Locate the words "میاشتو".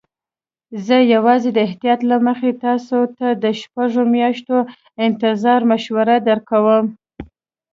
4.13-4.55